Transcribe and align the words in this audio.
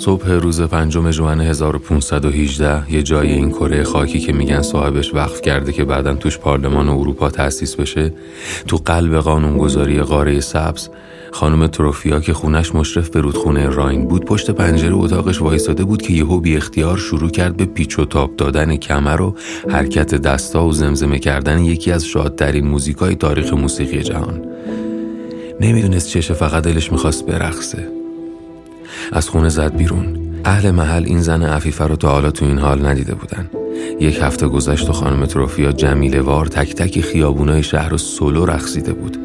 صبح 0.00 0.30
روز 0.30 0.60
پنجم 0.60 1.10
جوان 1.10 1.40
1518 1.40 2.92
یه 2.92 3.02
جای 3.02 3.32
این 3.32 3.50
کره 3.50 3.82
خاکی 3.82 4.18
که 4.18 4.32
میگن 4.32 4.62
صاحبش 4.62 5.14
وقف 5.14 5.42
کرده 5.42 5.72
که 5.72 5.84
بعدا 5.84 6.14
توش 6.14 6.38
پارلمان 6.38 6.88
اروپا 6.88 7.30
تأسیس 7.30 7.76
بشه 7.76 8.12
تو 8.68 8.76
قلب 8.76 9.16
قانونگذاری 9.16 10.02
قاره 10.02 10.40
سبز 10.40 10.88
خانم 11.32 11.66
تروفیا 11.66 12.20
که 12.20 12.32
خونش 12.32 12.74
مشرف 12.74 13.08
به 13.10 13.20
رودخونه 13.20 13.68
راین 13.68 14.08
بود 14.08 14.24
پشت 14.24 14.50
پنجره 14.50 14.94
اتاقش 14.94 15.42
وایساده 15.42 15.84
بود 15.84 16.02
که 16.02 16.12
یهو 16.12 16.40
بی 16.40 16.56
اختیار 16.56 16.98
شروع 16.98 17.30
کرد 17.30 17.56
به 17.56 17.64
پیچ 17.64 17.98
و 17.98 18.04
تاب 18.04 18.36
دادن 18.36 18.76
کمر 18.76 19.22
و 19.22 19.34
حرکت 19.68 20.14
دستا 20.14 20.64
و 20.64 20.72
زمزمه 20.72 21.18
کردن 21.18 21.58
یکی 21.64 21.92
از 21.92 22.06
شادترین 22.06 22.66
موزیکای 22.66 23.14
تاریخ 23.14 23.52
موسیقی 23.52 24.02
جهان. 24.02 24.44
نمی‌دونست 25.60 26.08
چشه 26.08 26.34
فقط 26.34 26.62
دلش 26.64 26.92
می‌خواست 26.92 27.26
برقصه. 27.26 27.99
از 29.12 29.28
خونه 29.28 29.48
زد 29.48 29.76
بیرون. 29.76 30.16
اهل 30.44 30.70
محل 30.70 31.04
این 31.04 31.20
زن 31.20 31.42
عفیفه 31.42 31.84
رو 31.84 31.96
تا 31.96 32.10
حالا 32.10 32.30
تو 32.30 32.44
این 32.44 32.58
حال 32.58 32.86
ندیده 32.86 33.14
بودن. 33.14 33.50
یک 34.00 34.18
هفته 34.22 34.48
گذشت 34.48 34.90
و 34.90 34.92
خانم 34.92 35.26
تروفیا 35.26 35.72
جمیله 35.72 36.20
وار 36.20 36.46
تک 36.46 36.74
تک 36.74 37.00
خیابونای 37.00 37.62
شهر 37.62 37.94
و 37.94 37.98
سولو 37.98 38.44
رقصیده 38.44 38.92
بود. 38.92 39.16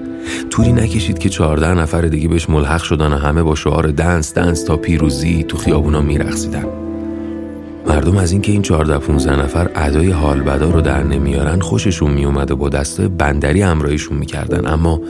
طولی 0.50 0.72
نکشید 0.72 1.20
که 1.20 1.30
چهارده 1.30 1.74
نفر 1.74 2.02
دیگه 2.02 2.28
بهش 2.28 2.50
ملحق 2.50 2.84
شدن 2.84 3.14
و 3.14 3.18
همه 3.18 3.44
با 3.44 3.56
شعار 3.56 3.88
دنس 3.88 4.34
دنس 4.34 4.64
تا 4.64 4.78
پیروزی 4.78 5.44
تو 5.44 5.58
خیابونا 5.58 6.02
میرقصیدن. 6.02 6.66
مردم 7.88 8.18
از 8.18 8.32
اینکه 8.32 8.52
این 8.52 8.62
14 8.62 8.98
15 8.98 9.44
نفر 9.44 9.70
ادای 9.76 10.12
حال 10.12 10.42
بدا 10.42 10.70
رو 10.70 10.82
در 10.82 11.04
نمیارن 11.04 11.60
خوششون 11.60 12.12
میومد 12.12 12.52
و 12.52 12.56
با 12.56 12.70
دسته 12.70 13.08
بندری 13.08 13.62
همراهیشون 13.62 14.18
می‌کردن. 14.18 14.68
اما 14.68 15.02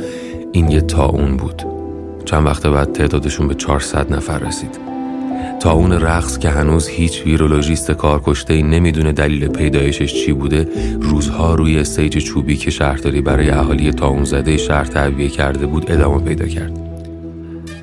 این 0.51 0.71
یه 0.71 0.81
تاون 0.81 1.37
بود. 1.37 1.74
چند 2.25 2.45
وقت 2.45 2.67
بعد 2.67 2.91
تعدادشون 2.91 3.47
به 3.47 3.55
400 3.55 4.13
نفر 4.13 4.37
رسید. 4.37 4.95
تاون 5.59 5.91
رقص 5.91 6.37
که 6.37 6.49
هنوز 6.49 6.87
هیچ 6.87 7.25
ویرولوژیست 7.25 7.91
کارکشته 7.91 8.61
نمی‌دونه 8.61 9.11
دلیل 9.11 9.47
پیدایشش 9.47 10.13
چی 10.13 10.33
بوده 10.33 10.67
روزها 11.01 11.55
روی 11.55 11.79
استیج 11.79 12.17
چوبی 12.17 12.57
که 12.57 12.71
شهرداری 12.71 13.21
برای 13.21 13.49
اهالی 13.49 13.91
تاون 13.91 14.23
زده 14.23 14.57
شهر 14.57 14.85
تعبیه 14.85 15.29
کرده 15.29 15.65
بود 15.65 15.91
ادامه 15.91 16.21
پیدا 16.21 16.45
کرد. 16.45 16.79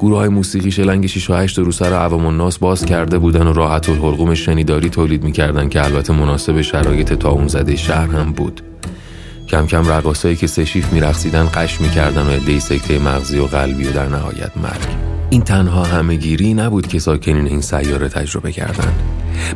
گروه 0.01 0.19
های 0.19 0.29
موسیقی 0.29 0.70
شلنگ 0.70 1.07
6 1.07 1.31
و 1.31 1.35
8 1.35 1.59
رو 1.59 1.73
سر 1.73 1.93
عوام 1.93 2.27
الناس 2.27 2.59
باز 2.59 2.85
کرده 2.85 3.19
بودن 3.19 3.47
و 3.47 3.53
راحت 3.53 3.89
الحلقوم 3.89 4.35
شنیداری 4.35 4.89
تولید 4.89 5.25
می‌کردن 5.25 5.69
که 5.69 5.85
البته 5.85 6.13
مناسب 6.13 6.61
شرایط 6.61 7.13
تاون 7.13 7.48
زده 7.48 7.77
شهر 7.77 8.07
هم 8.07 8.33
بود. 8.33 8.61
کم 9.53 9.67
کم 9.67 9.89
رقاسایی 9.89 10.36
که 10.36 10.47
سشیف 10.47 10.92
میرقصیدن 10.92 11.48
قش 11.55 11.81
می‌کردن 11.81 12.27
و 12.27 12.31
عدهای 12.31 12.61
سکته 12.61 12.98
مغزی 12.98 13.39
و 13.39 13.47
قلبی 13.47 13.89
و 13.89 13.92
در 13.92 14.06
نهایت 14.06 14.56
مرگ 14.56 14.89
این 15.31 15.42
تنها 15.42 15.84
همهگیری 15.84 16.55
نبود 16.55 16.86
که 16.86 16.98
ساکنین 16.98 17.47
این 17.47 17.61
سیاره 17.61 18.08
تجربه 18.08 18.53
کردند. 18.53 19.03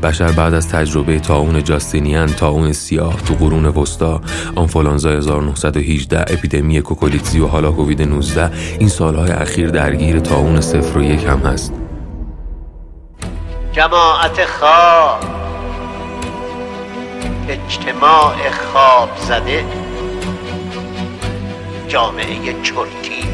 بشر 0.02 0.32
بعد 0.32 0.54
از 0.54 0.68
تجربه 0.68 1.18
تاون 1.20 1.64
جاستینیان، 1.64 2.26
تاون 2.26 2.72
سیاه 2.72 3.22
تو 3.22 3.34
قرون 3.34 3.64
وسطا، 3.64 4.20
آنفولانزا 4.54 5.20
1918، 5.20 6.32
اپیدمی 6.32 6.80
کوکولیتزی 6.80 7.40
و 7.40 7.46
حالا 7.46 7.72
کووید 7.72 8.02
19 8.02 8.50
این 8.78 8.88
سالهای 8.88 9.30
اخیر 9.30 9.70
درگیر 9.70 10.20
تاون 10.20 10.60
صفر 10.60 10.98
و 10.98 11.02
یک 11.02 11.24
هم 11.24 11.38
هست. 11.38 11.72
جماعت 13.72 14.44
خواب 14.44 15.20
اجتماع 17.48 18.50
خواب 18.72 19.08
زده 19.28 19.85
جامعه 21.88 22.62
چرتی. 22.62 23.28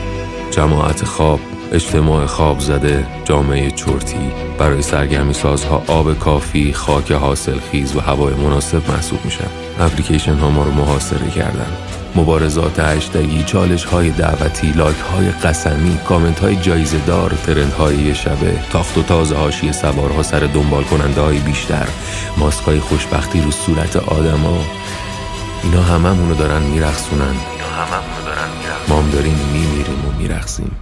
جماعت 0.51 1.05
خواب 1.05 1.41
اجتماع 1.73 2.27
خواب 2.27 2.61
زده 2.61 3.07
جامعه 3.25 3.71
چرتی. 3.71 4.33
برای 4.59 4.83
سرگرمی 4.83 5.35
سازها 5.35 5.83
آب 5.87 6.19
کافی 6.19 6.73
خاک 6.73 7.13
حاصل 7.13 7.59
خیز 7.59 7.97
و 7.97 8.01
هوای 8.01 8.35
مناسب 8.35 8.91
محسوب 8.91 9.25
میشن 9.25 9.49
اپلیکیشن 9.81 10.35
ها 10.35 10.51
ما 10.51 10.65
رو 10.65 10.71
محاصره 10.73 11.31
کردن. 11.31 11.77
مبارزات 12.17 12.79
هشتگی 12.79 13.43
چالش 13.43 13.85
های 13.85 14.11
دعوتی 14.11 14.73
لایک 14.73 14.97
های 14.97 15.31
قسمی 15.31 15.99
کامنت 16.09 16.41
های 16.41 16.57
جایزه 16.57 16.99
دار 17.07 17.31
ترند 17.47 17.73
های 17.73 18.15
شبه 18.15 18.59
تاخت 18.73 18.99
و 18.99 19.03
تازه 19.03 19.37
هاشی 19.37 19.73
سوارها 19.73 20.23
سر 20.23 20.41
دنبال 20.41 20.85
کننده 20.85 21.21
های 21.21 21.39
بیشتر. 21.39 21.89
ماسک 22.37 22.65
های 22.65 22.81
خوشبختی 22.81 23.41
رو 23.41 23.51
صورت 23.51 23.97
آدما. 23.97 24.59
اینا 25.63 25.83
هممونو 25.83 26.35
دارن 26.35 26.63
میرخصونن 26.63 27.23
اینا 27.23 27.67
هممونو 27.67 28.25
دارن 28.27 28.49
میرخصونن 28.59 28.89
ما 28.89 29.03
هم 29.03 29.11
داریم 29.11 29.35
میمیریم 29.53 30.05
و 30.09 30.19
میرخصیم 30.19 30.77